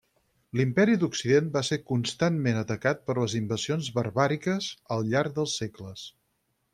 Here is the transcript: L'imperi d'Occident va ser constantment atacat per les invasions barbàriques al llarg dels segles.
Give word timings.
L'imperi 0.59 0.95
d'Occident 1.01 1.51
va 1.57 1.61
ser 1.67 1.77
constantment 1.91 2.57
atacat 2.61 3.03
per 3.09 3.15
les 3.19 3.35
invasions 3.41 3.91
barbàriques 3.99 4.71
al 4.97 5.05
llarg 5.13 5.37
dels 5.37 5.55
segles. 5.63 6.07